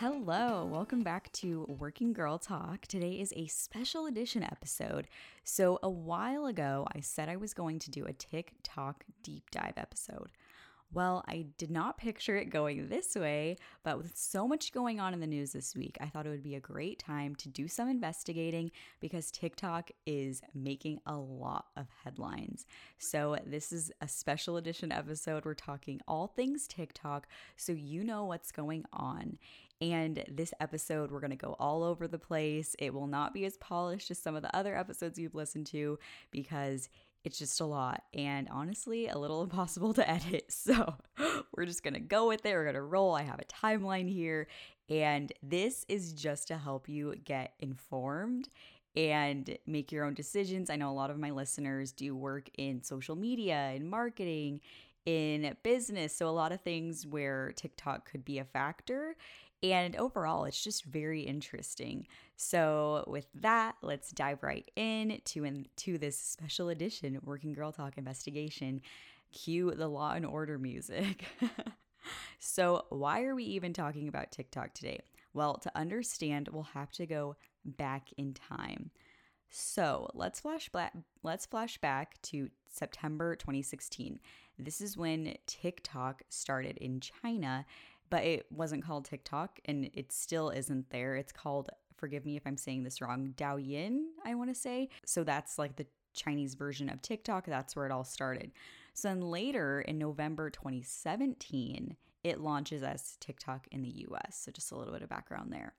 [0.00, 2.86] Hello, welcome back to Working Girl Talk.
[2.86, 5.08] Today is a special edition episode.
[5.42, 9.72] So, a while ago, I said I was going to do a TikTok deep dive
[9.76, 10.30] episode.
[10.92, 15.12] Well, I did not picture it going this way, but with so much going on
[15.12, 17.68] in the news this week, I thought it would be a great time to do
[17.68, 22.66] some investigating because TikTok is making a lot of headlines.
[22.98, 25.44] So, this is a special edition episode.
[25.44, 27.26] We're talking all things TikTok
[27.56, 29.38] so you know what's going on.
[29.80, 32.74] And this episode, we're going to go all over the place.
[32.78, 35.98] It will not be as polished as some of the other episodes you've listened to
[36.30, 36.88] because
[37.24, 40.46] it's just a lot and honestly a little impossible to edit.
[40.68, 40.94] So
[41.54, 42.52] we're just gonna go with it.
[42.52, 43.14] We're gonna roll.
[43.14, 44.48] I have a timeline here,
[44.88, 48.48] and this is just to help you get informed
[48.94, 50.68] and make your own decisions.
[50.68, 54.60] I know a lot of my listeners do work in social media, in marketing,
[55.06, 56.14] in business.
[56.14, 59.16] So, a lot of things where TikTok could be a factor.
[59.62, 62.06] And overall, it's just very interesting.
[62.36, 67.98] So, with that, let's dive right in to, into this special edition Working Girl Talk
[67.98, 68.80] investigation.
[69.32, 71.26] Cue the law and order music.
[72.38, 75.00] so, why are we even talking about TikTok today?
[75.34, 78.90] Well, to understand, we'll have to go back in time.
[79.50, 80.94] So let's flash back.
[81.22, 84.20] Let's flash back to September 2016.
[84.58, 87.64] This is when TikTok started in China,
[88.10, 91.16] but it wasn't called TikTok, and it still isn't there.
[91.16, 91.70] It's called.
[91.96, 93.34] Forgive me if I'm saying this wrong.
[93.36, 94.88] Douyin, I want to say.
[95.04, 97.46] So that's like the Chinese version of TikTok.
[97.46, 98.52] That's where it all started.
[98.94, 104.42] So then later in November 2017, it launches as TikTok in the US.
[104.44, 105.74] So just a little bit of background there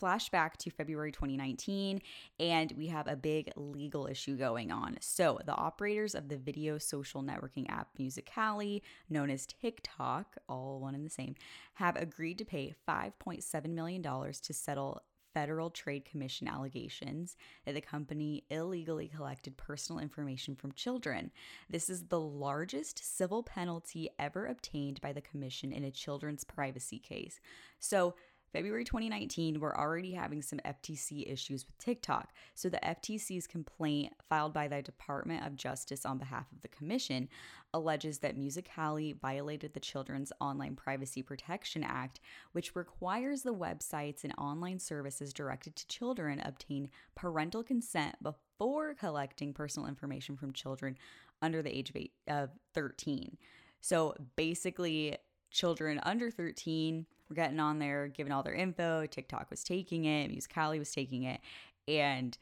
[0.00, 2.00] flashback to February 2019,
[2.40, 4.96] and we have a big legal issue going on.
[5.00, 10.94] So, the operators of the video social networking app Musical.ly, known as TikTok, all one
[10.94, 11.34] and the same,
[11.74, 15.02] have agreed to pay $5.7 million to settle
[15.32, 21.30] Federal Trade Commission allegations that the company illegally collected personal information from children.
[21.70, 26.98] This is the largest civil penalty ever obtained by the commission in a children's privacy
[26.98, 27.40] case.
[27.78, 28.14] So,
[28.52, 32.34] February 2019, we're already having some FTC issues with TikTok.
[32.54, 37.28] So, the FTC's complaint filed by the Department of Justice on behalf of the Commission
[37.72, 42.20] alleges that Musical.ly violated the Children's Online Privacy Protection Act,
[42.52, 49.54] which requires the websites and online services directed to children obtain parental consent before collecting
[49.54, 50.98] personal information from children
[51.40, 53.38] under the age of, eight, of 13.
[53.80, 55.16] So, basically,
[55.50, 59.06] children under 13 were getting on there, giving all their info.
[59.06, 61.40] TikTok was taking it, Musical.ly was taking it,
[61.88, 62.36] and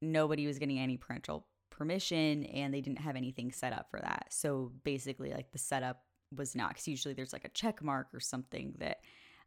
[0.00, 4.26] nobody was getting any parental permission and they didn't have anything set up for that.
[4.30, 6.02] So basically, like the setup
[6.36, 9.00] was not, because usually there's like a check mark or something that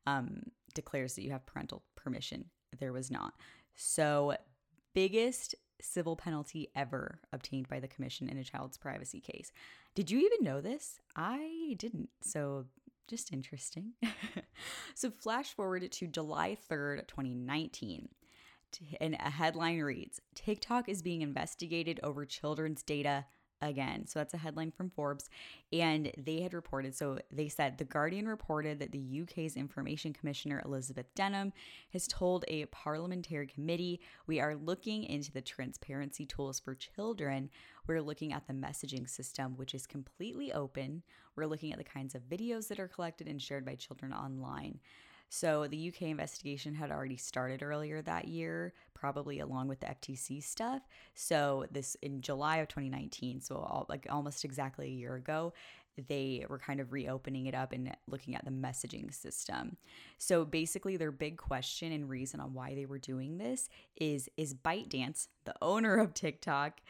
[0.06, 0.44] um,
[0.74, 2.46] declares that you have parental permission.
[2.80, 3.34] There was not.
[3.75, 4.36] So,
[4.94, 9.52] biggest civil penalty ever obtained by the commission in a child's privacy case.
[9.94, 11.00] Did you even know this?
[11.16, 12.09] I didn't.
[12.22, 12.66] So
[13.08, 13.94] just interesting.
[14.96, 18.10] so, flash forward to July 3rd, 2019.
[19.00, 23.26] And a headline reads TikTok is being investigated over children's data
[23.62, 24.08] again.
[24.08, 25.30] So that's a headline from Forbes.
[25.72, 30.62] And they had reported, so they said The Guardian reported that the UK's Information Commissioner
[30.66, 31.54] Elizabeth Denham
[31.94, 37.50] has told a parliamentary committee we are looking into the transparency tools for children.
[37.88, 41.04] We're looking at the messaging system, which is completely open.
[41.36, 44.80] We're looking at the kinds of videos that are collected and shared by children online.
[45.30, 50.44] So the UK investigation had already started earlier that year, probably along with the FTC
[50.44, 50.81] stuff.
[51.13, 55.53] So this in July of 2019, so all, like almost exactly a year ago,
[56.08, 59.78] they were kind of reopening it up and looking at the messaging system.
[60.18, 64.53] So basically their big question and reason on why they were doing this is is
[64.53, 66.81] ByteDance, the owner of TikTok,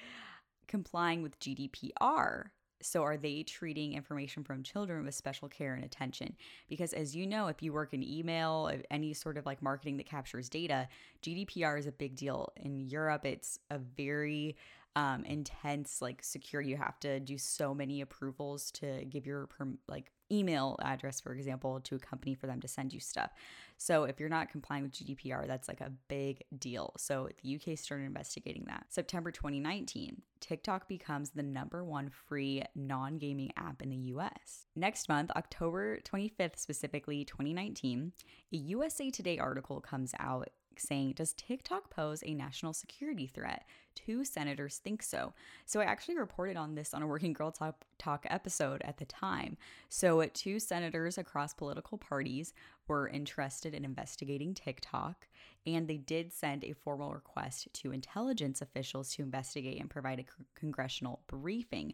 [0.68, 2.46] complying with GDPR?
[2.81, 6.36] So, are they treating information from children with special care and attention?
[6.68, 9.98] Because, as you know, if you work in email, uh, any sort of like marketing
[9.98, 10.88] that captures data,
[11.22, 12.51] GDPR is a big deal.
[12.57, 14.56] In Europe, it's a very
[14.96, 16.62] um, intense, like secure.
[16.62, 19.50] You have to do so many approvals to give your
[19.88, 23.32] like email address, for example, to a company for them to send you stuff.
[23.78, 26.94] So if you're not complying with GDPR, that's like a big deal.
[26.98, 28.86] So the UK started investigating that.
[28.90, 34.68] September 2019, TikTok becomes the number one free non gaming app in the US.
[34.76, 38.14] Next month, October 25th, specifically 2019,
[38.54, 43.66] a USA Today article comes out saying, Does TikTok pose a national security threat?
[43.95, 45.33] Two senators think so.
[45.66, 49.06] So I actually reported on this on a Working Girl Talk, Talk episode at the
[49.06, 49.57] time.
[49.89, 52.54] So two senators across political parties
[52.88, 55.27] were interested in investigating TikTok,
[55.66, 60.60] and they did send a formal request to intelligence officials to investigate and provide a
[60.60, 61.94] congressional briefing.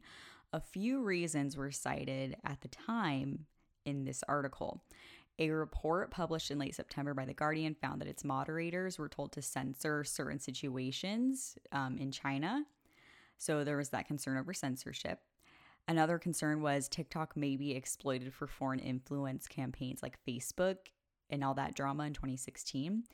[0.53, 3.45] A few reasons were cited at the time
[3.85, 4.83] in this article.
[5.41, 9.31] A report published in late September by The Guardian found that its moderators were told
[9.31, 12.63] to censor certain situations um, in China.
[13.39, 15.19] So there was that concern over censorship.
[15.87, 20.75] Another concern was TikTok may be exploited for foreign influence campaigns like Facebook
[21.31, 23.05] and all that drama in 2016.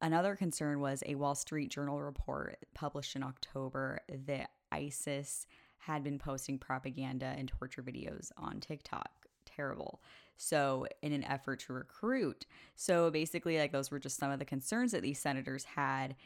[0.00, 6.18] Another concern was a Wall Street Journal report published in October that ISIS had been
[6.18, 9.21] posting propaganda and torture videos on TikTok.
[9.56, 10.00] Terrible.
[10.36, 12.46] So, in an effort to recruit.
[12.74, 16.16] So, basically, like, those were just some of the concerns that these senators had.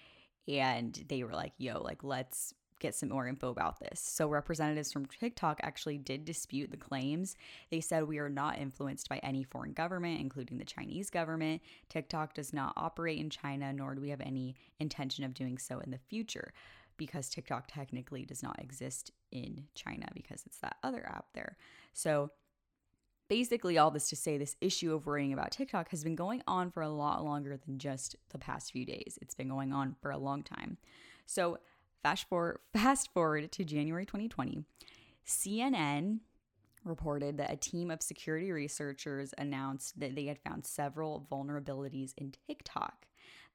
[0.48, 4.00] And they were like, yo, like, let's get some more info about this.
[4.00, 7.36] So, representatives from TikTok actually did dispute the claims.
[7.70, 11.62] They said, We are not influenced by any foreign government, including the Chinese government.
[11.88, 15.80] TikTok does not operate in China, nor do we have any intention of doing so
[15.80, 16.52] in the future
[16.96, 21.56] because TikTok technically does not exist in China because it's that other app there.
[21.92, 22.30] So,
[23.28, 26.70] basically all this to say this issue of worrying about TikTok has been going on
[26.70, 29.18] for a lot longer than just the past few days.
[29.20, 30.78] It's been going on for a long time.
[31.26, 31.58] So
[32.02, 34.64] fast forward, fast forward to January 2020,
[35.26, 36.20] CNN
[36.84, 42.32] reported that a team of security researchers announced that they had found several vulnerabilities in
[42.46, 43.06] TikTok.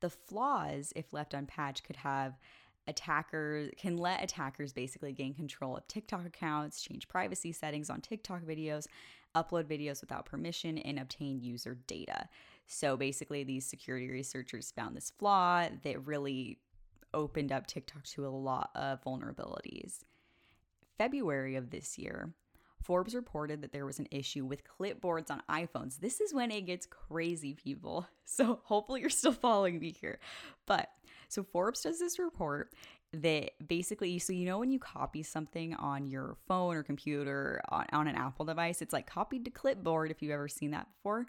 [0.02, 2.38] The flaws, if left unpatched, could have
[2.92, 8.44] attackers can let attackers basically gain control of TikTok accounts, change privacy settings on TikTok
[8.44, 8.86] videos,
[9.36, 12.28] upload videos without permission, and obtain user data.
[12.68, 16.60] So basically, these security researchers found this flaw that really
[17.14, 20.00] opened up TikTok to a lot of vulnerabilities.
[20.98, 22.34] February of this year,
[22.82, 26.00] Forbes reported that there was an issue with clipboards on iPhones.
[26.00, 28.08] This is when it gets crazy, people.
[28.24, 30.18] So hopefully you're still following me here.
[30.66, 30.88] But
[31.32, 32.74] so Forbes does this report
[33.14, 37.86] that basically, so you know, when you copy something on your phone or computer on,
[37.94, 41.26] on an Apple device, it's like copied to clipboard if you've ever seen that before.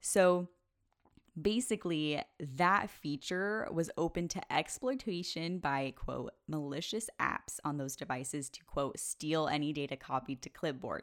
[0.00, 0.48] So
[1.40, 8.64] basically, that feature was open to exploitation by, quote, malicious apps on those devices to,
[8.64, 11.02] quote, steal any data copied to clipboard.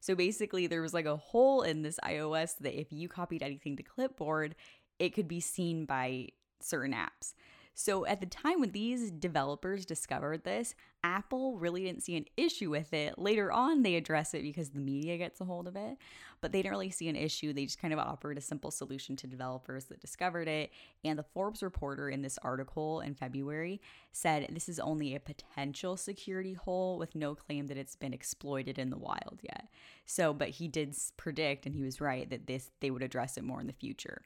[0.00, 3.76] So basically, there was like a hole in this iOS that if you copied anything
[3.76, 4.56] to clipboard,
[4.98, 6.28] it could be seen by
[6.60, 7.34] certain apps.
[7.80, 12.70] So at the time when these developers discovered this, Apple really didn't see an issue
[12.70, 13.20] with it.
[13.20, 15.96] Later on, they address it because the media gets a hold of it,
[16.40, 17.52] but they didn't really see an issue.
[17.52, 20.72] They just kind of offered a simple solution to developers that discovered it.
[21.04, 23.80] And the Forbes reporter in this article in February
[24.10, 28.80] said this is only a potential security hole with no claim that it's been exploited
[28.80, 29.68] in the wild yet.
[30.04, 33.44] So, but he did predict, and he was right, that this they would address it
[33.44, 34.22] more in the future.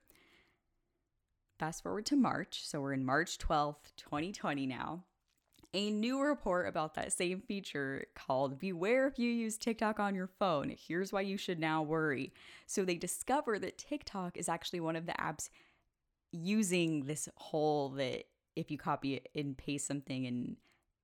[1.62, 5.05] Fast forward to March, so we're in March 12th, 2020 now.
[5.73, 10.26] A new report about that same feature called Beware if you use TikTok on your
[10.26, 10.75] phone.
[10.76, 12.32] Here's why you should now worry.
[12.67, 15.50] So they discover that TikTok is actually one of the apps
[16.32, 18.25] using this hole that
[18.56, 20.56] if you copy it and paste something in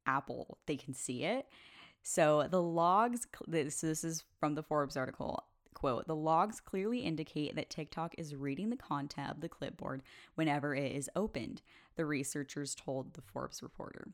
[0.07, 1.47] Apple, they can see it.
[2.03, 5.45] So the logs, this, this is from the Forbes article.
[5.79, 10.03] Quote, the logs clearly indicate that TikTok is reading the content of the clipboard
[10.35, 11.63] whenever it is opened,
[11.95, 14.09] the researchers told the Forbes reporter.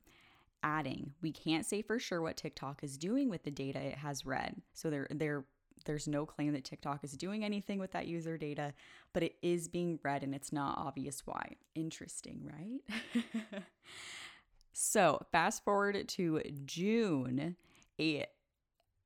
[0.62, 4.26] Adding, we can't say for sure what TikTok is doing with the data it has
[4.26, 4.61] read.
[4.75, 5.47] So there, there,
[5.87, 8.75] there's no claim that TikTok is doing anything with that user data,
[9.14, 11.52] but it is being read and it's not obvious why.
[11.75, 13.25] Interesting, right?
[14.75, 17.56] so fast forward to June.
[17.99, 18.26] A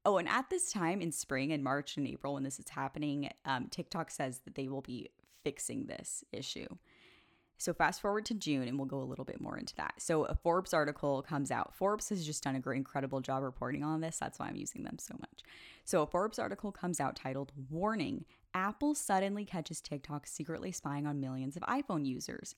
[0.08, 3.28] Oh, and at this time in spring and March and April, when this is happening,
[3.44, 5.10] um, TikTok says that they will be
[5.44, 6.66] fixing this issue.
[7.58, 9.96] So fast forward to June, and we'll go a little bit more into that.
[9.98, 11.74] So a Forbes article comes out.
[11.74, 14.16] Forbes has just done a great, incredible job reporting on this.
[14.16, 15.42] That's why I'm using them so much.
[15.84, 18.24] So a Forbes article comes out titled "Warning:
[18.54, 22.54] Apple suddenly catches TikTok secretly spying on millions of iPhone users."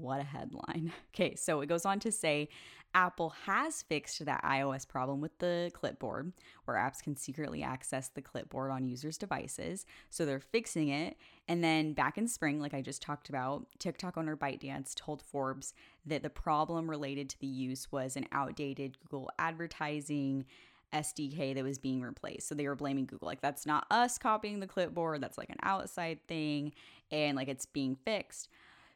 [0.00, 0.92] What a headline.
[1.14, 2.48] Okay, so it goes on to say
[2.94, 6.32] Apple has fixed that iOS problem with the clipboard,
[6.64, 9.84] where apps can secretly access the clipboard on users' devices.
[10.10, 11.16] So they're fixing it.
[11.48, 15.74] And then back in spring, like I just talked about, TikTok owner ByteDance told Forbes
[16.06, 20.44] that the problem related to the use was an outdated Google advertising.
[20.90, 22.48] SDK that was being replaced.
[22.48, 23.26] So they were blaming Google.
[23.26, 25.20] Like, that's not us copying the clipboard.
[25.20, 26.72] That's like an outside thing.
[27.10, 28.48] And like, it's being fixed.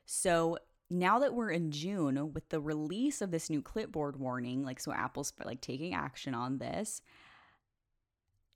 [0.06, 0.56] So
[0.92, 4.92] now that we're in June with the release of this new clipboard warning, like so
[4.92, 7.02] Apple's like taking action on this,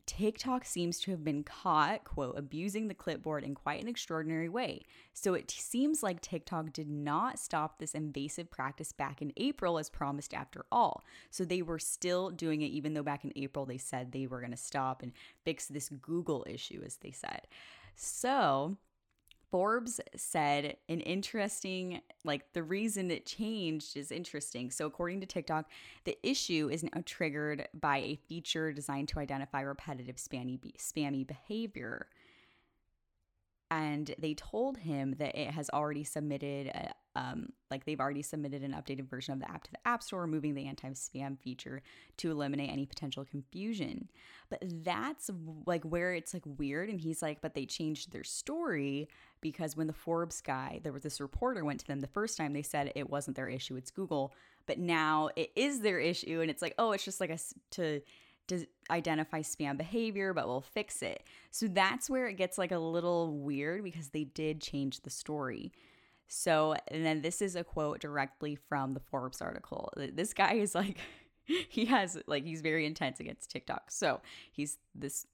[0.07, 4.83] TikTok seems to have been caught, quote, abusing the clipboard in quite an extraordinary way.
[5.13, 9.91] So it seems like TikTok did not stop this invasive practice back in April as
[9.91, 11.05] promised after all.
[11.31, 14.39] So they were still doing it, even though back in April they said they were
[14.39, 15.13] going to stop and
[15.45, 17.49] fix this Google issue, as they said.
[17.97, 18.77] So
[19.57, 24.71] Forbes said an interesting, like the reason it changed is interesting.
[24.71, 25.71] So, according to TikTok,
[26.05, 32.09] the issue is now triggered by a feature designed to identify repetitive spammy, spammy behavior.
[33.71, 38.63] And they told him that it has already submitted a, um, like they've already submitted
[38.63, 41.81] an updated version of the app to the App Store, removing the anti spam feature
[42.19, 44.09] to eliminate any potential confusion.
[44.51, 45.31] But that's
[45.65, 46.91] like where it's like weird.
[46.91, 49.09] And he's like, but they changed their story
[49.41, 52.53] because when the Forbes guy, there was this reporter went to them the first time,
[52.53, 54.35] they said it wasn't their issue, it's Google.
[54.67, 56.43] But now it is their issue.
[56.43, 57.39] And it's like, oh, it's just like a,
[57.73, 58.03] to,
[58.49, 61.25] to identify spam behavior, but we'll fix it.
[61.51, 65.73] So that's where it gets like a little weird because they did change the story.
[66.29, 69.93] So, and then this is a quote directly from the Forbes article.
[69.97, 70.99] This guy is like,
[71.69, 73.91] he has like, he's very intense against TikTok.
[73.91, 75.27] So he's this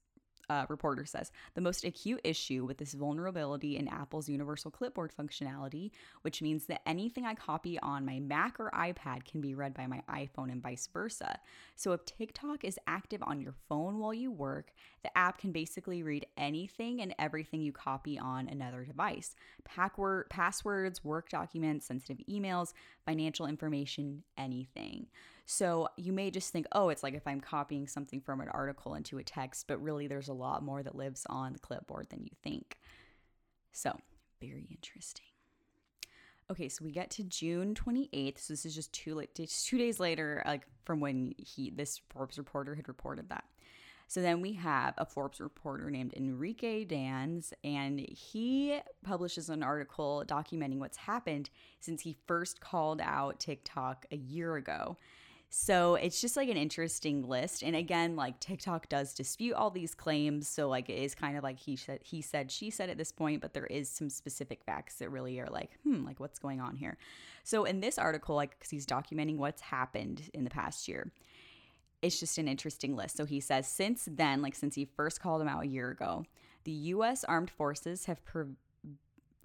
[0.49, 5.91] uh, reporter says the most acute issue with this vulnerability in Apple's universal clipboard functionality,
[6.21, 9.87] which means that anything I copy on my Mac or iPad can be read by
[9.87, 11.39] my iPhone and vice versa.
[11.75, 14.73] So if TikTok is active on your phone while you work,
[15.03, 19.35] the app can basically read anything and everything you copy on another device
[19.65, 22.73] passwords, work documents, sensitive emails,
[23.05, 25.07] financial information, anything.
[25.45, 28.95] So you may just think, oh, it's like if I'm copying something from an article
[28.95, 32.23] into a text, but really there's a lot more that lives on the clipboard than
[32.23, 32.77] you think.
[33.71, 33.99] So,
[34.39, 35.25] very interesting.
[36.51, 38.39] Okay, so we get to June 28th.
[38.39, 42.75] So this is just two two days later, like from when he this Forbes reporter
[42.75, 43.45] had reported that.
[44.07, 50.23] So then we have a Forbes reporter named Enrique Dans, and he publishes an article
[50.27, 54.97] documenting what's happened since he first called out TikTok a year ago.
[55.55, 57.61] So it's just like an interesting list.
[57.61, 60.47] And again, like TikTok does dispute all these claims.
[60.47, 63.11] So like it is kind of like he said, he said, she said at this
[63.11, 66.59] point, but there is some specific facts that really are like, hmm, like what's going
[66.59, 66.97] on here.
[67.43, 71.11] So in this article, like, because he's documenting what's happened in the past year,
[72.01, 73.15] it's just an interesting list.
[73.15, 76.25] So he says, since then, like since he first called him out a year ago,
[76.63, 77.23] the U.S.
[77.25, 78.25] Armed Forces have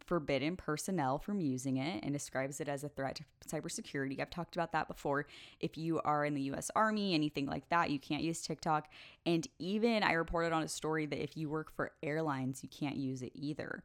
[0.09, 4.19] forbidden personnel from using it and describes it as a threat to cybersecurity.
[4.21, 5.27] I've talked about that before.
[5.61, 8.89] If you are in the US Army, anything like that, you can't use TikTok.
[9.27, 12.97] And even I reported on a story that if you work for airlines, you can't
[12.97, 13.85] use it either.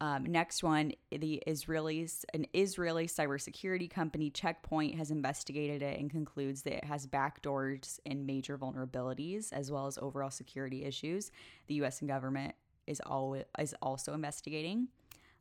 [0.00, 6.62] Um, next one, the Israelis, an Israeli cybersecurity company, Checkpoint, has investigated it and concludes
[6.62, 11.32] that it has backdoors and major vulnerabilities, as well as overall security issues.
[11.66, 12.00] The U.S.
[12.00, 12.54] government
[12.86, 14.88] is always is also investigating.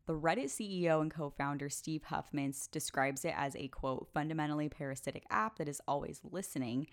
[0.10, 5.24] The Reddit CEO and co founder Steve Huffman describes it as a quote, fundamentally parasitic
[5.30, 6.88] app that is always listening,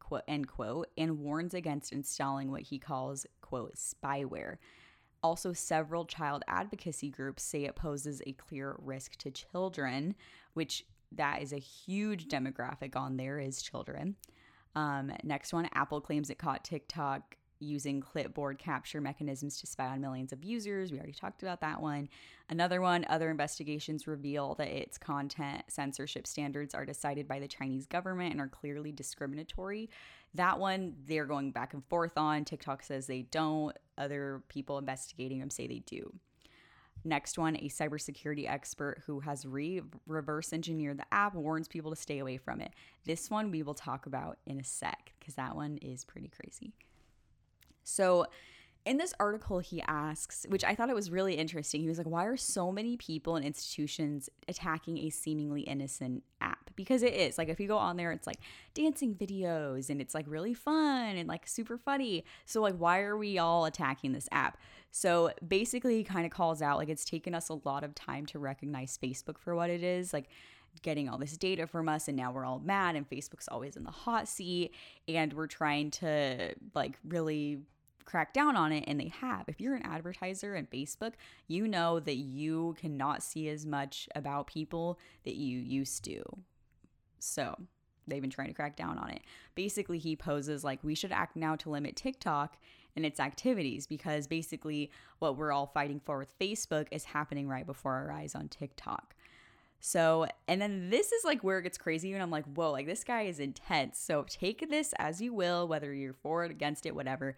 [0.00, 4.56] quote, end quote, and warns against installing what he calls, quote, spyware.
[5.22, 10.16] Also, several child advocacy groups say it poses a clear risk to children,
[10.54, 14.16] which that is a huge demographic on there is children.
[14.74, 20.00] Um, next one, Apple claims it caught TikTok using clipboard capture mechanisms to spy on
[20.00, 20.92] millions of users.
[20.92, 22.08] We already talked about that one.
[22.48, 27.86] Another one, other investigations reveal that its content censorship standards are decided by the Chinese
[27.86, 29.90] government and are clearly discriminatory.
[30.34, 32.44] That one, they're going back and forth on.
[32.44, 33.76] TikTok says they don't.
[33.96, 36.12] Other people investigating them say they do.
[37.06, 41.96] Next one, a cybersecurity expert who has re- reverse engineered the app warns people to
[41.96, 42.72] stay away from it.
[43.04, 46.72] This one we will talk about in a sec because that one is pretty crazy.
[47.84, 48.26] So,
[48.86, 51.80] in this article, he asks, which I thought it was really interesting.
[51.80, 56.70] He was like, Why are so many people and institutions attacking a seemingly innocent app?
[56.76, 57.38] Because it is.
[57.38, 58.40] Like, if you go on there, it's like
[58.74, 62.24] dancing videos and it's like really fun and like super funny.
[62.44, 64.58] So, like, why are we all attacking this app?
[64.90, 68.26] So, basically, he kind of calls out like it's taken us a lot of time
[68.26, 70.12] to recognize Facebook for what it is.
[70.12, 70.28] Like,
[70.82, 73.84] getting all this data from us and now we're all mad and Facebook's always in
[73.84, 74.74] the hot seat
[75.06, 77.60] and we're trying to like really
[78.04, 79.44] crack down on it and they have.
[79.48, 81.12] If you're an advertiser in Facebook,
[81.48, 86.22] you know that you cannot see as much about people that you used to.
[87.18, 87.56] So,
[88.06, 89.22] they've been trying to crack down on it.
[89.54, 92.58] Basically, he poses like we should act now to limit TikTok
[92.96, 97.66] and its activities because basically what we're all fighting for with Facebook is happening right
[97.66, 99.14] before our eyes on TikTok.
[99.80, 102.86] So, and then this is like where it gets crazy, and I'm like, whoa, like
[102.86, 103.98] this guy is intense.
[103.98, 107.36] So, take this as you will, whether you're for it, against it, whatever.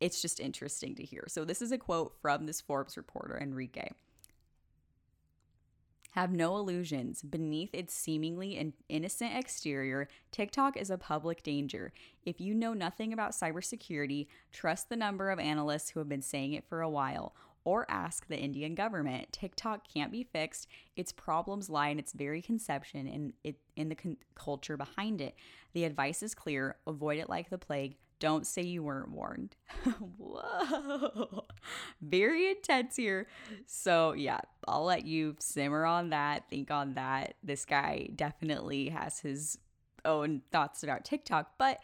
[0.00, 1.24] It's just interesting to hear.
[1.28, 3.88] So, this is a quote from this Forbes reporter, Enrique.
[6.16, 7.20] Have no illusions.
[7.20, 11.92] Beneath its seemingly innocent exterior, TikTok is a public danger.
[12.24, 16.54] If you know nothing about cybersecurity, trust the number of analysts who have been saying
[16.54, 17.34] it for a while
[17.64, 19.30] or ask the Indian government.
[19.30, 20.68] TikTok can't be fixed.
[20.96, 25.34] Its problems lie in its very conception and it in the con- culture behind it.
[25.74, 27.96] The advice is clear: avoid it like the plague.
[28.18, 29.56] Don't say you weren't warned.
[30.18, 31.44] Whoa.
[32.00, 33.26] Very intense here.
[33.66, 37.34] So, yeah, I'll let you simmer on that, think on that.
[37.42, 39.58] This guy definitely has his
[40.04, 41.78] own thoughts about TikTok, but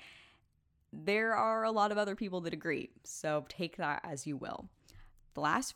[0.93, 2.91] there are a lot of other people that agree.
[3.05, 4.69] So, take that as you will.
[5.35, 5.75] The last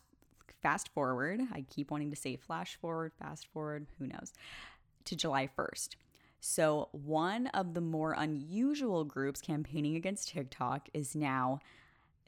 [0.63, 4.33] fast forward, I keep wanting to say flash forward, fast forward, who knows,
[5.05, 5.95] to July 1st.
[6.39, 11.59] So, one of the more unusual groups campaigning against TikTok is now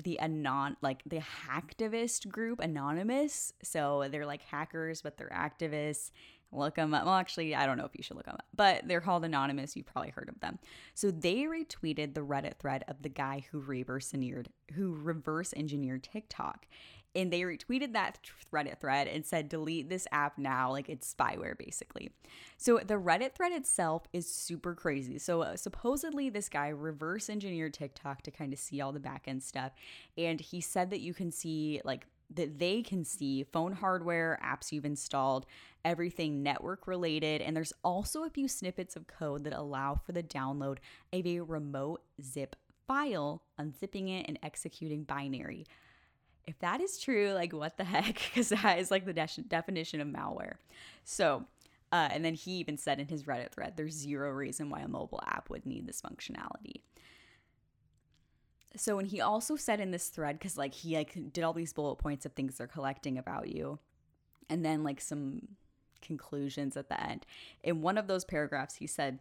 [0.04, 3.54] the anon like the hacktivist group anonymous.
[3.64, 6.12] So they're like hackers but they're activists.
[6.52, 7.06] Look them up.
[7.06, 9.76] Well actually i don't know if you should look them up but they're called anonymous.
[9.76, 10.60] You've probably heard of them.
[10.96, 16.04] So they retweeted the reddit thread of the guy who reverse engineered who reverse engineered
[16.04, 16.68] tiktok
[17.16, 18.20] and they retweeted that
[18.54, 20.72] Reddit thread and said, delete this app now.
[20.72, 22.12] Like it's spyware, basically.
[22.58, 25.18] So the Reddit thread itself is super crazy.
[25.18, 29.42] So uh, supposedly, this guy reverse engineered TikTok to kind of see all the backend
[29.42, 29.72] stuff.
[30.18, 34.72] And he said that you can see, like, that they can see phone hardware, apps
[34.72, 35.48] you've installed,
[35.84, 37.42] everything network related.
[37.42, 40.78] And there's also a few snippets of code that allow for the download
[41.12, 42.56] of a remote zip
[42.88, 45.66] file, unzipping it and executing binary
[46.50, 48.16] if that is true, like what the heck?
[48.16, 50.56] Because that is like the de- definition of malware.
[51.04, 51.46] So,
[51.92, 54.88] uh, and then he even said in his Reddit thread, there's zero reason why a
[54.88, 56.82] mobile app would need this functionality.
[58.76, 61.74] So, and he also said in this thread, because like he like did all these
[61.74, 63.80] bullet points of things they're collecting about you,
[64.50, 65.48] and then like some
[66.02, 67.26] conclusions at the end.
[67.64, 69.20] In one of those paragraphs, he said,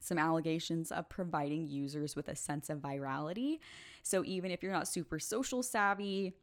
[0.00, 3.58] some allegations of providing users with a sense of virality.
[4.02, 6.34] So even if you're not super social savvy,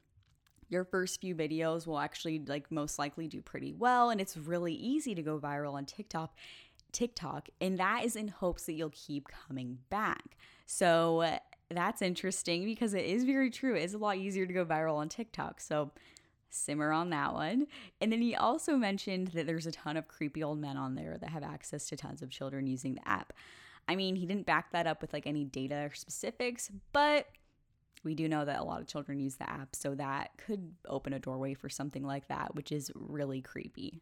[0.70, 4.74] your first few videos will actually like most likely do pretty well and it's really
[4.74, 6.36] easy to go viral on TikTok.
[6.92, 10.38] TikTok and that is in hopes that you'll keep coming back.
[10.66, 11.40] So uh,
[11.70, 13.76] that's interesting because it is very true.
[13.76, 15.62] It's a lot easier to go viral on TikTok.
[15.62, 15.92] So
[16.50, 17.68] simmer on that one.
[18.02, 21.18] And then he also mentioned that there's a ton of creepy old men on there
[21.18, 23.34] that have access to tons of children using the app.
[23.88, 27.28] I mean, he didn't back that up with like any data or specifics, but
[28.04, 31.14] we do know that a lot of children use the app, so that could open
[31.14, 34.02] a doorway for something like that, which is really creepy.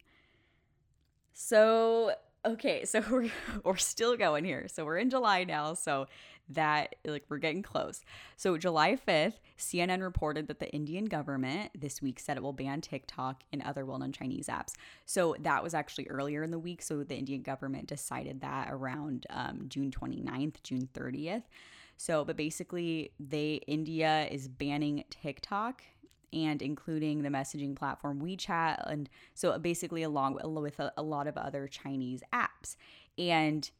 [1.32, 2.14] So,
[2.46, 3.30] okay, so we're
[3.64, 4.66] we're still going here.
[4.68, 6.06] So we're in July now, so
[6.48, 8.02] that like we're getting close.
[8.36, 12.80] So July 5th, CNN reported that the Indian government this week said it will ban
[12.80, 14.74] TikTok and other well-known Chinese apps.
[15.06, 16.82] So that was actually earlier in the week.
[16.82, 21.42] So the Indian government decided that around um, June 29th, June 30th.
[21.96, 25.82] So, but basically, they India is banning TikTok
[26.32, 30.44] and including the messaging platform WeChat, and so basically along with
[30.96, 32.76] a, lot of other Chinese apps,
[33.18, 33.70] and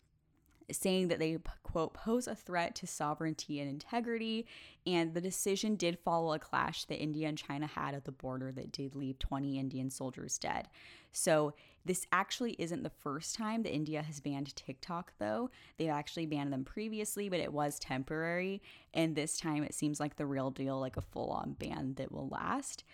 [0.70, 4.46] saying that they quote pose a threat to sovereignty and integrity
[4.86, 8.52] and the decision did follow a clash that India and China had at the border
[8.52, 10.68] that did leave 20 Indian soldiers dead.
[11.10, 15.50] So this actually isn't the first time that India has banned TikTok, though.
[15.78, 18.62] They've actually banned them previously, but it was temporary.
[18.94, 22.12] And this time it seems like the real deal, like a full on ban that
[22.12, 22.84] will last.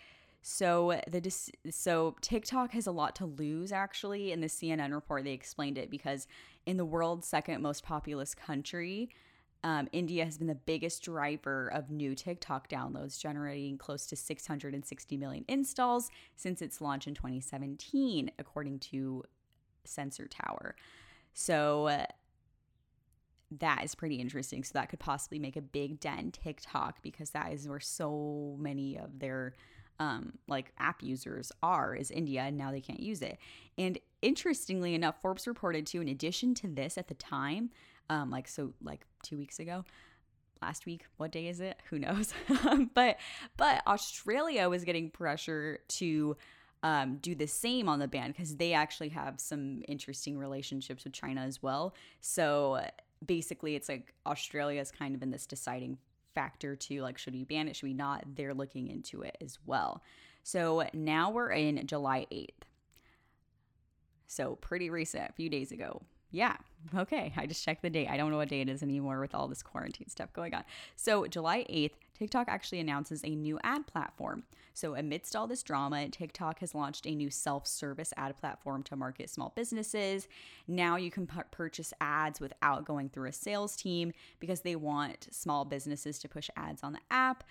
[0.41, 1.33] So the
[1.71, 4.31] so TikTok has a lot to lose actually.
[4.31, 6.27] In the CNN report, they explained it because
[6.65, 9.09] in the world's second most populous country,
[9.63, 15.17] um, India has been the biggest driver of new TikTok downloads, generating close to 660
[15.17, 19.23] million installs since its launch in 2017, according to
[19.85, 20.75] Sensor Tower.
[21.33, 22.05] So uh,
[23.59, 24.63] that is pretty interesting.
[24.63, 28.97] So that could possibly make a big dent TikTok because that is where so many
[28.97, 29.53] of their
[29.99, 33.37] um, like app users are is India, and now they can't use it.
[33.77, 37.69] And interestingly enough, Forbes reported too, in addition to this at the time,
[38.09, 39.85] um, like so like two weeks ago
[40.63, 41.77] last week what day is it?
[41.89, 42.33] Who knows?
[42.93, 43.17] But
[43.57, 46.37] but australia was getting pressure to
[46.83, 51.13] um, do the same on the ban because they actually have some interesting relationships with
[51.13, 51.95] china as well.
[52.21, 52.81] So
[53.25, 55.97] basically it's like Australia is kind of in this deciding
[56.35, 57.75] factor to like should we ban it?
[57.75, 58.23] Should we not?
[58.35, 60.01] They're looking into it as well.
[60.43, 62.63] So now we're in july 8th
[64.33, 66.55] so pretty recent a few days ago yeah
[66.95, 69.35] okay i just checked the date i don't know what day it is anymore with
[69.35, 70.63] all this quarantine stuff going on
[70.95, 71.91] so july 8th
[72.23, 74.43] TikTok actually announces a new ad platform.
[74.73, 78.95] So, amidst all this drama, TikTok has launched a new self service ad platform to
[78.95, 80.27] market small businesses.
[80.67, 85.27] Now you can p- purchase ads without going through a sales team because they want
[85.31, 87.43] small businesses to push ads on the app.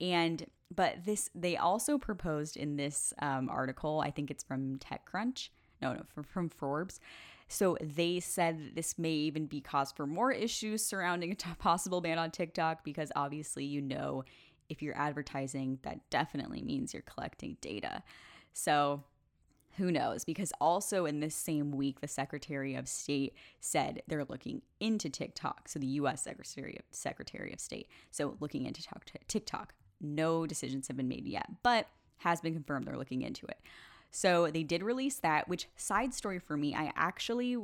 [0.00, 5.48] And but this they also proposed in this um, article, I think it's from TechCrunch,
[5.80, 7.00] no, no, from, from Forbes.
[7.48, 12.18] So they said this may even be cause for more issues surrounding a possible ban
[12.18, 14.24] on TikTok because obviously, you know,
[14.68, 18.02] if you're advertising, that definitely means you're collecting data.
[18.52, 19.02] So
[19.78, 20.24] who knows?
[20.24, 25.68] Because also in this same week, the Secretary of State said they're looking into TikTok.
[25.68, 27.88] So the US Secretary of, Secretary of State.
[28.10, 28.82] So looking into
[29.28, 29.74] TikTok.
[30.00, 31.88] No decisions have been made yet, but
[32.18, 33.58] has been confirmed they're looking into it.
[34.10, 37.56] So they did release that, which side story for me, I actually,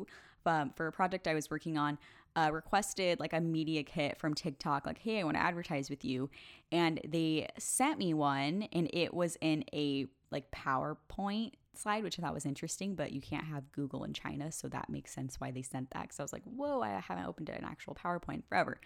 [0.46, 1.98] um, for a project I was working on,
[2.37, 6.04] uh, requested like a media kit from TikTok, like, hey, I want to advertise with
[6.04, 6.30] you.
[6.72, 12.22] And they sent me one, and it was in a like PowerPoint slide, which I
[12.22, 14.50] thought was interesting, but you can't have Google in China.
[14.50, 16.09] So that makes sense why they sent that.
[16.09, 18.80] Cause I was like, whoa, I haven't opened an actual PowerPoint forever.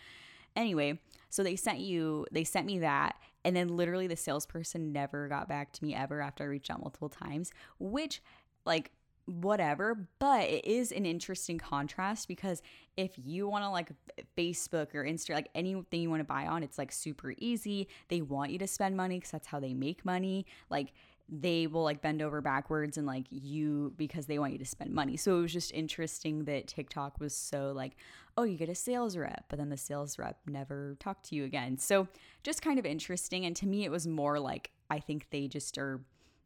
[0.58, 0.98] Anyway,
[1.30, 3.14] so they sent you, they sent me that.
[3.44, 6.80] And then literally the salesperson never got back to me ever after I reached out
[6.80, 8.20] multiple times, which,
[8.66, 8.90] like,
[9.26, 12.62] whatever but it is an interesting contrast because
[12.96, 13.90] if you want to like
[14.38, 18.22] facebook or insta like anything you want to buy on it's like super easy they
[18.22, 20.94] want you to spend money because that's how they make money like
[21.28, 24.92] they will like bend over backwards and like you because they want you to spend
[24.92, 25.16] money.
[25.16, 27.96] So it was just interesting that TikTok was so like,
[28.36, 31.44] oh, you get a sales rep, but then the sales rep never talked to you
[31.44, 31.76] again.
[31.76, 32.08] So
[32.42, 33.44] just kind of interesting.
[33.44, 36.00] And to me, it was more like I think they just are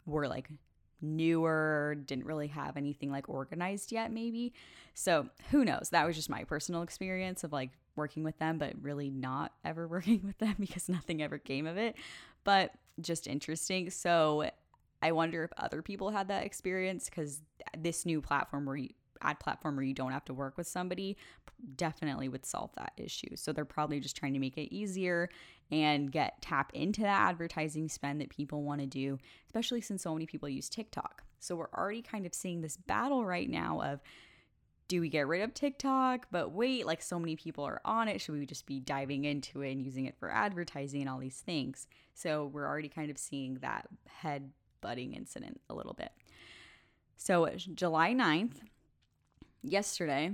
[0.04, 0.50] were like
[1.00, 4.52] newer, didn't really have anything like organized yet, maybe.
[4.94, 5.90] So who knows?
[5.90, 9.86] That was just my personal experience of like working with them, but really not ever
[9.88, 11.96] working with them because nothing ever came of it.
[12.44, 13.90] But just interesting.
[13.90, 14.50] So
[15.02, 17.42] I wonder if other people had that experience because
[17.76, 18.90] this new platform where you
[19.22, 21.16] ad platform where you don't have to work with somebody
[21.76, 23.36] definitely would solve that issue.
[23.36, 25.30] So they're probably just trying to make it easier
[25.70, 30.12] and get tap into that advertising spend that people want to do, especially since so
[30.12, 31.22] many people use TikTok.
[31.38, 34.00] So we're already kind of seeing this battle right now of
[34.88, 36.26] do we get rid of TikTok?
[36.30, 38.20] But wait, like so many people are on it.
[38.20, 41.40] Should we just be diving into it and using it for advertising and all these
[41.40, 41.86] things?
[42.14, 44.50] So we're already kind of seeing that head
[44.82, 46.12] budding incident a little bit.
[47.16, 48.56] So, July 9th,
[49.62, 50.32] yesterday,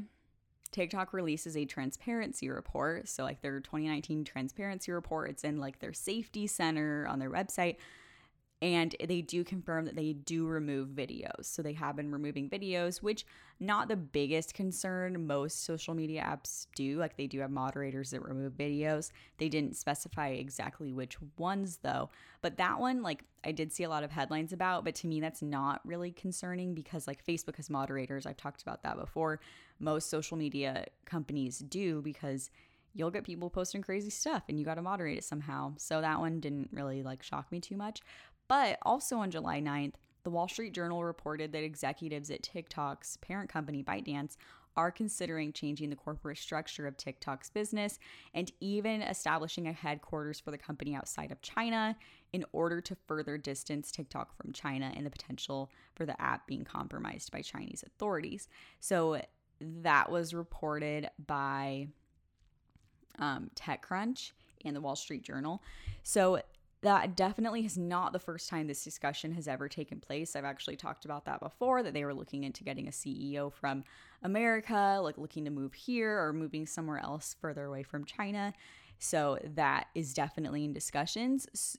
[0.72, 3.08] TikTok releases a transparency report.
[3.08, 7.76] So, like their 2019 transparency report, it's in like their safety center on their website
[8.60, 11.44] and they do confirm that they do remove videos.
[11.44, 13.24] So they have been removing videos, which
[13.60, 15.26] not the biggest concern.
[15.26, 16.98] Most social media apps do.
[16.98, 19.12] Like they do have moderators that remove videos.
[19.38, 22.10] They didn't specify exactly which ones though.
[22.40, 25.20] But that one, like I did see a lot of headlines about, but to me
[25.20, 28.26] that's not really concerning because like Facebook has moderators.
[28.26, 29.38] I've talked about that before.
[29.78, 32.50] Most social media companies do because
[32.94, 35.72] you'll get people posting crazy stuff and you got to moderate it somehow.
[35.76, 38.00] So that one didn't really like shock me too much.
[38.48, 43.50] But also on July 9th, the Wall Street Journal reported that executives at TikTok's parent
[43.50, 44.36] company, ByteDance,
[44.76, 47.98] are considering changing the corporate structure of TikTok's business
[48.32, 51.96] and even establishing a headquarters for the company outside of China
[52.32, 56.64] in order to further distance TikTok from China and the potential for the app being
[56.64, 58.48] compromised by Chinese authorities.
[58.78, 59.20] So
[59.60, 61.88] that was reported by
[63.18, 64.30] um, TechCrunch
[64.64, 65.62] and the Wall Street Journal.
[66.04, 66.40] So
[66.82, 70.36] that definitely is not the first time this discussion has ever taken place.
[70.36, 73.82] I've actually talked about that before that they were looking into getting a CEO from
[74.22, 78.52] America, like looking to move here or moving somewhere else further away from China.
[78.98, 81.76] So that is definitely in discussions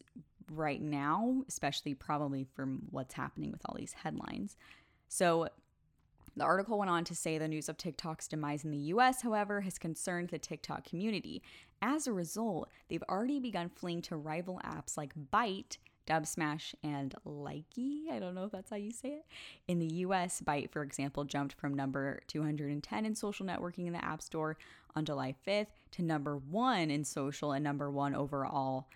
[0.52, 4.58] right now, especially probably from what's happening with all these headlines.
[5.08, 5.50] So
[6.40, 9.62] the article went on to say the news of TikTok's demise in the US, however,
[9.62, 11.42] has concerned the TikTok community.
[11.82, 18.10] As a result, they've already begun fleeing to rival apps like Byte, Dubsmash, and Likee.
[18.12, 19.26] I don't know if that's how you say it.
[19.68, 24.04] In the US, Byte, for example, jumped from number 210 in social networking in the
[24.04, 24.58] App Store
[24.96, 28.88] on July 5th to number one in social and number one overall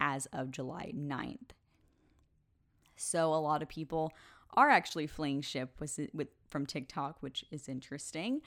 [0.00, 1.50] as of July 9th.
[2.96, 4.12] So a lot of people
[4.54, 8.42] are actually fleeing ship with, with from TikTok, which is interesting.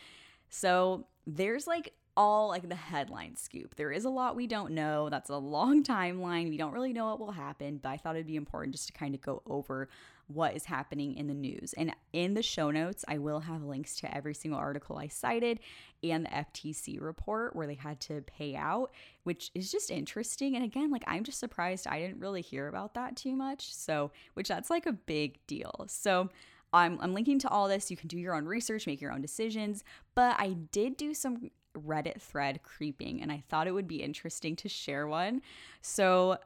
[0.49, 3.75] So there's like all like the headline scoop.
[3.75, 5.09] There is a lot we don't know.
[5.09, 6.49] That's a long timeline.
[6.49, 8.93] We don't really know what will happen, but I thought it'd be important just to
[8.93, 9.89] kind of go over
[10.27, 11.73] what is happening in the news.
[11.73, 15.59] And in the show notes, I will have links to every single article I cited
[16.03, 18.91] and the FTC report where they had to pay out,
[19.23, 20.55] which is just interesting.
[20.55, 23.73] And again, like I'm just surprised I didn't really hear about that too much.
[23.73, 25.85] So, which that's like a big deal.
[25.87, 26.29] So,
[26.73, 27.91] I'm, I'm linking to all this.
[27.91, 29.83] You can do your own research, make your own decisions.
[30.15, 34.55] But I did do some Reddit thread creeping, and I thought it would be interesting
[34.57, 35.41] to share one.
[35.81, 36.37] So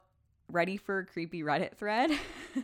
[0.50, 2.10] ready for a creepy Reddit thread?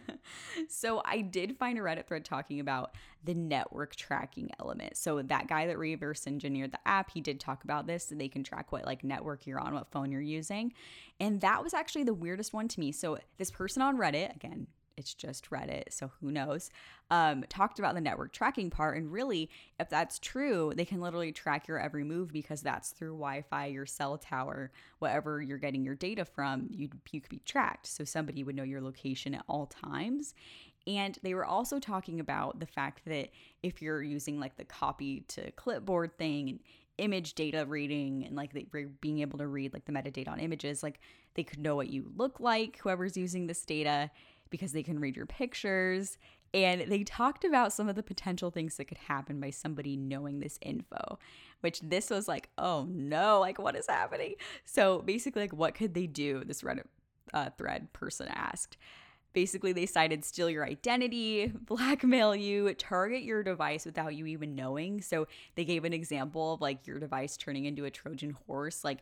[0.68, 2.94] so I did find a Reddit thread talking about
[3.24, 4.96] the network tracking element.
[4.96, 8.06] So that guy that reverse engineered the app, he did talk about this.
[8.06, 10.72] So they can track what like network you're on, what phone you're using.
[11.20, 12.92] And that was actually the weirdest one to me.
[12.92, 16.70] So this person on Reddit, again, it's just Reddit, so who knows,
[17.10, 18.96] um, talked about the network tracking part.
[18.96, 23.12] And really, if that's true, they can literally track your every move because that's through
[23.12, 27.42] Wi Fi, your cell tower, whatever you're getting your data from, you, you could be
[27.44, 27.86] tracked.
[27.86, 30.34] So somebody would know your location at all times.
[30.86, 33.30] And they were also talking about the fact that
[33.62, 36.60] if you're using like the copy to clipboard thing and
[36.98, 38.66] image data reading and like they,
[39.00, 41.00] being able to read like the metadata on images, like
[41.34, 44.10] they could know what you look like, whoever's using this data
[44.52, 46.16] because they can read your pictures.
[46.54, 50.38] And they talked about some of the potential things that could happen by somebody knowing
[50.38, 51.18] this info,
[51.60, 54.34] which this was like, oh no, like what is happening?
[54.64, 56.44] So basically, like, what could they do?
[56.44, 56.84] This Reddit
[57.32, 58.76] uh, thread person asked.
[59.32, 65.00] Basically, they cited steal your identity, blackmail you, target your device without you even knowing.
[65.00, 68.98] So they gave an example of like your device turning into a Trojan horse, like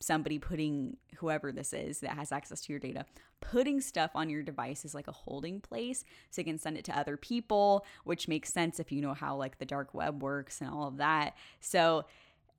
[0.00, 3.04] somebody putting whoever this is that has access to your data
[3.40, 6.84] putting stuff on your device is like a holding place so you can send it
[6.84, 10.60] to other people which makes sense if you know how like the dark web works
[10.60, 11.36] and all of that.
[11.60, 12.04] So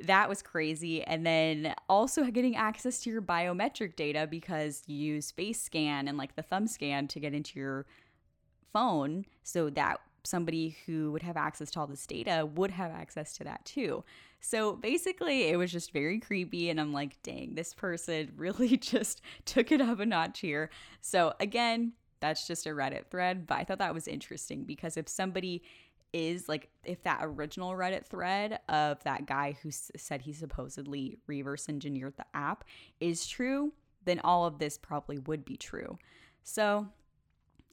[0.01, 1.03] that was crazy.
[1.03, 6.17] And then also getting access to your biometric data because you use face scan and
[6.17, 7.85] like the thumb scan to get into your
[8.71, 9.25] phone.
[9.43, 13.43] So that somebody who would have access to all this data would have access to
[13.43, 14.03] that too.
[14.41, 16.69] So basically, it was just very creepy.
[16.69, 20.69] And I'm like, dang, this person really just took it up a notch here.
[21.01, 23.47] So again, that's just a Reddit thread.
[23.47, 25.63] But I thought that was interesting because if somebody
[26.11, 31.17] is like, if that original Reddit thread of that guy who s- said he supposedly
[31.27, 32.63] reverse engineered the app
[32.99, 33.73] is true,
[34.05, 35.97] then all of this probably would be true.
[36.43, 36.87] So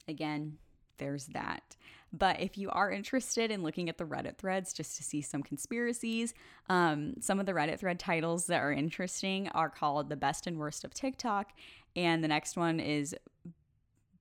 [0.07, 0.57] again,
[0.97, 1.75] there's that.
[2.13, 5.43] But if you are interested in looking at the Reddit threads just to see some
[5.43, 6.33] conspiracies,
[6.69, 10.57] um, some of the Reddit thread titles that are interesting are called The Best and
[10.57, 11.51] Worst of TikTok.
[11.95, 13.15] And the next one is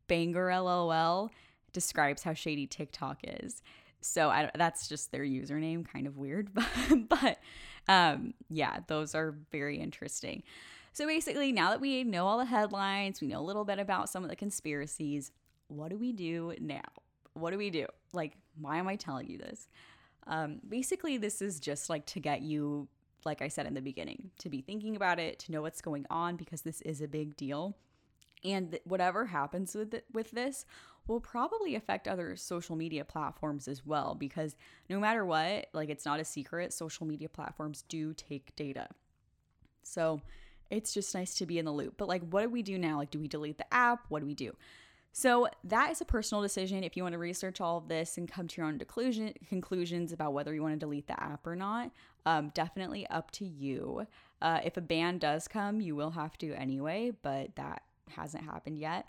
[0.08, 1.30] Banger LOL
[1.72, 3.62] describes how shady TikTok is.
[4.00, 6.68] So I, that's just their username, kind of weird, but,
[7.08, 7.38] but
[7.88, 10.42] um, yeah, those are very interesting.
[10.92, 14.08] So basically, now that we know all the headlines, we know a little bit about
[14.08, 15.30] some of the conspiracies,
[15.68, 16.82] what do we do now?
[17.34, 17.86] What do we do?
[18.12, 19.68] Like, why am I telling you this?
[20.26, 22.88] Um, basically, this is just like to get you,
[23.24, 26.06] like I said in the beginning, to be thinking about it, to know what's going
[26.10, 27.76] on, because this is a big deal.
[28.44, 30.64] And th- whatever happens with it, with this
[31.06, 34.56] will probably affect other social media platforms as well, because
[34.90, 38.88] no matter what, like it's not a secret, social media platforms do take data.
[39.82, 40.20] So
[40.70, 41.94] it's just nice to be in the loop.
[41.96, 42.98] But like, what do we do now?
[42.98, 44.06] Like, do we delete the app?
[44.08, 44.56] What do we do?
[45.18, 48.30] So that is a personal decision if you want to research all of this and
[48.30, 51.56] come to your own conclusion, conclusions about whether you want to delete the app or
[51.56, 51.90] not.
[52.26, 54.06] Um, definitely up to you.
[54.42, 58.76] Uh, if a ban does come, you will have to anyway, but that hasn't happened
[58.76, 59.06] yet.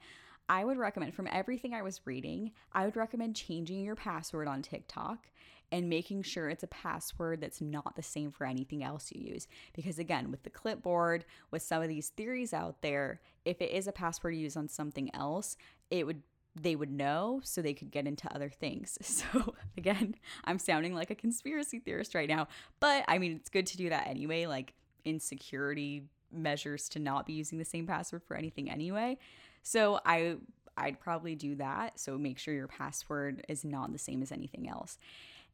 [0.48, 4.62] I would recommend, from everything I was reading, I would recommend changing your password on
[4.62, 5.28] TikTok
[5.71, 9.47] and making sure it's a password that's not the same for anything else you use.
[9.73, 13.88] Because again, with the clipboard, with some of these theories out there, if it is
[13.88, 15.58] a password you use on something else,
[15.91, 16.21] it would
[16.60, 18.97] they would know so they could get into other things.
[19.32, 22.47] So again, I'm sounding like a conspiracy theorist right now,
[22.80, 24.73] but I mean it's good to do that anyway, like
[25.06, 29.17] insecurity measures to not be using the same password for anything anyway.
[29.63, 30.38] So I
[30.77, 31.99] I'd probably do that.
[31.99, 34.97] So make sure your password is not the same as anything else.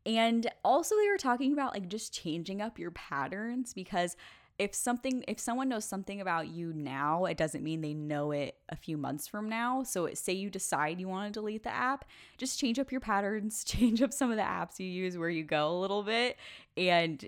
[0.05, 4.17] And also, they were talking about like just changing up your patterns because
[4.59, 8.55] if something if someone knows something about you now it doesn't mean they know it
[8.69, 9.83] a few months from now.
[9.83, 12.05] So it, say you decide you want to delete the app
[12.37, 15.43] just change up your patterns change up some of the apps you use where you
[15.43, 16.37] go a little bit
[16.77, 17.27] and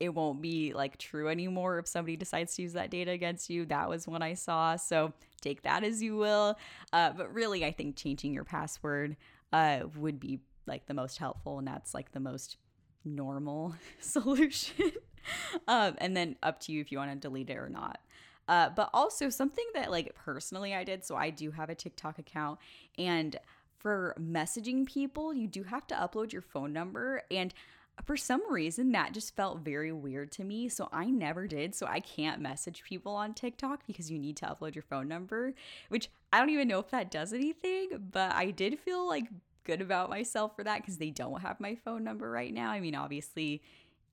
[0.00, 3.64] it won't be like true anymore if somebody decides to use that data against you.
[3.66, 4.76] That was what i saw.
[4.76, 6.56] So take that as you will.
[6.92, 9.16] Uh, but really i think changing your password
[9.52, 12.56] uh, would be like the most helpful and that's like the most
[13.04, 14.92] normal solution.
[15.68, 18.00] um, and then up to you if you want to delete it or not.
[18.46, 21.04] Uh, but also something that like personally I did.
[21.04, 22.58] So I do have a TikTok account
[22.98, 23.38] and
[23.84, 27.22] for messaging people, you do have to upload your phone number.
[27.30, 27.52] And
[28.06, 30.70] for some reason, that just felt very weird to me.
[30.70, 31.74] So I never did.
[31.74, 35.54] So I can't message people on TikTok because you need to upload your phone number,
[35.90, 39.26] which I don't even know if that does anything, but I did feel like
[39.64, 42.70] good about myself for that because they don't have my phone number right now.
[42.70, 43.62] I mean, obviously,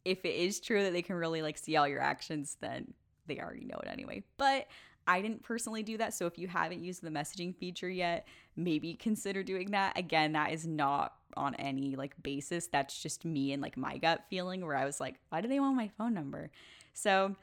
[0.06, 2.94] if it is true that they can really like see all your actions, then
[3.28, 4.24] they already know it anyway.
[4.38, 4.68] But
[5.08, 6.14] I didn't personally do that.
[6.14, 9.98] So if you haven't used the messaging feature yet, maybe consider doing that.
[9.98, 12.68] Again, that is not on any like basis.
[12.68, 15.60] That's just me and like my gut feeling where I was like, why do they
[15.60, 16.52] want my phone number?
[16.94, 17.36] So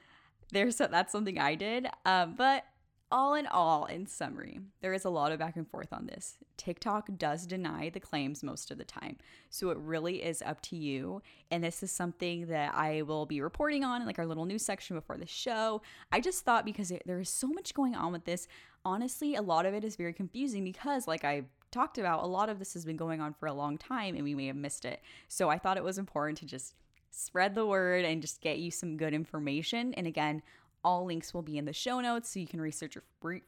[0.52, 1.88] there's that's something I did.
[2.04, 2.64] Um, but
[3.10, 6.36] all in all, in summary, there is a lot of back and forth on this.
[6.56, 9.16] TikTok does deny the claims most of the time.
[9.48, 11.22] So it really is up to you.
[11.50, 14.64] And this is something that I will be reporting on in like our little news
[14.64, 15.80] section before the show.
[16.12, 18.46] I just thought because there is so much going on with this,
[18.84, 22.48] honestly, a lot of it is very confusing because, like I talked about, a lot
[22.50, 24.84] of this has been going on for a long time and we may have missed
[24.84, 25.00] it.
[25.28, 26.74] So I thought it was important to just
[27.10, 29.94] spread the word and just get you some good information.
[29.94, 30.42] And again,
[30.88, 32.96] all links will be in the show notes so you can research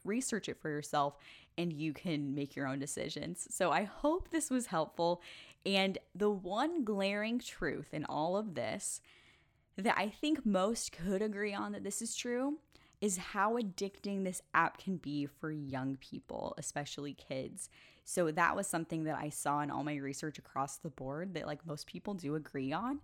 [0.04, 1.16] research it for yourself
[1.56, 3.48] and you can make your own decisions.
[3.50, 5.22] So I hope this was helpful.
[5.64, 9.00] And the one glaring truth in all of this
[9.78, 12.58] that I think most could agree on that this is true
[13.00, 17.70] is how addicting this app can be for young people, especially kids.
[18.04, 21.46] So that was something that I saw in all my research across the board that
[21.46, 23.00] like most people do agree on.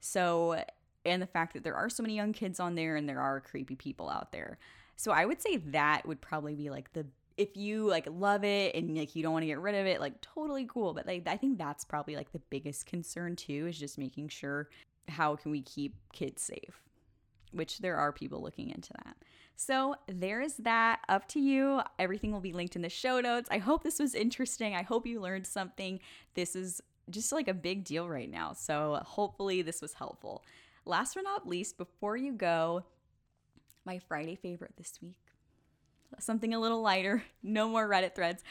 [0.00, 0.62] So
[1.08, 3.40] and the fact that there are so many young kids on there and there are
[3.40, 4.58] creepy people out there.
[4.96, 8.74] So I would say that would probably be like the if you like love it
[8.74, 10.92] and like you don't want to get rid of it, like totally cool.
[10.92, 14.68] But like I think that's probably like the biggest concern too is just making sure
[15.08, 16.82] how can we keep kids safe,
[17.52, 19.16] which there are people looking into that.
[19.54, 21.00] So there's that.
[21.08, 21.80] Up to you.
[21.98, 23.48] Everything will be linked in the show notes.
[23.50, 24.74] I hope this was interesting.
[24.74, 26.00] I hope you learned something.
[26.34, 28.52] This is just like a big deal right now.
[28.52, 30.44] So hopefully this was helpful.
[30.88, 32.82] Last but not least, before you go,
[33.84, 35.18] my Friday favorite this week,
[36.18, 38.42] something a little lighter, no more Reddit threads,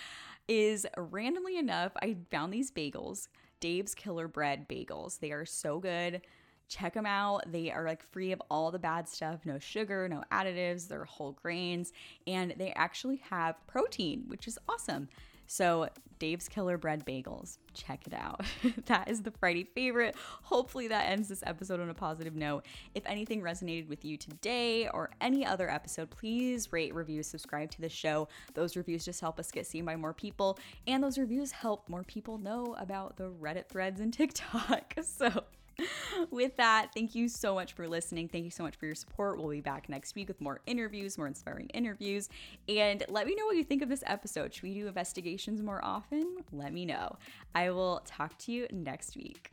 [0.48, 3.28] is randomly enough, I found these bagels,
[3.60, 5.20] Dave's Killer Bread bagels.
[5.20, 6.22] They are so good.
[6.70, 7.52] Check them out.
[7.52, 11.32] They are like free of all the bad stuff, no sugar, no additives, they're whole
[11.32, 11.92] grains,
[12.28, 15.10] and they actually have protein, which is awesome.
[15.48, 18.42] So, Dave's Killer Bread Bagels, check it out.
[18.86, 20.16] that is the Friday favorite.
[20.44, 22.66] Hopefully, that ends this episode on a positive note.
[22.96, 27.82] If anything resonated with you today or any other episode, please rate, review, subscribe to
[27.82, 28.28] the show.
[28.54, 32.04] Those reviews just help us get seen by more people, and those reviews help more
[32.04, 34.96] people know about the Reddit threads and TikTok.
[35.04, 35.44] So,
[36.32, 38.28] with that, thank you so much for listening.
[38.28, 39.38] Thank you so much for your support.
[39.38, 42.30] We'll be back next week with more interviews, more inspiring interviews.
[42.68, 44.54] And let me know what you think of this episode.
[44.54, 46.38] Should we do investigations more often?
[46.52, 47.18] Let me know.
[47.54, 49.52] I will talk to you next week.